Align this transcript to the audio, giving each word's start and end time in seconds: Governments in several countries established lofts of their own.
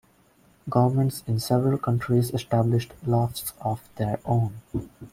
Governments 0.67 1.23
in 1.27 1.37
several 1.39 1.77
countries 1.77 2.31
established 2.31 2.91
lofts 3.05 3.53
of 3.61 3.87
their 3.97 4.19
own. 4.25 4.59